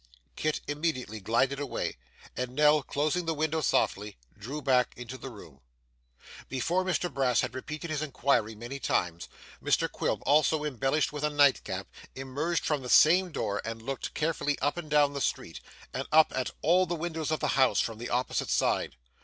[0.35, 1.95] Kit immediately glided away,
[2.35, 5.61] and Nell, closing the window softly, drew back into the room.
[6.49, 9.29] Before Mr Brass had repeated his inquiry many times,
[9.61, 14.15] Mr Quilp, also embellished with a night cap, emerged from the same door and looked
[14.15, 15.61] carefully up and down the street,
[15.93, 18.95] and up at all the windows of the house, from the opposite side.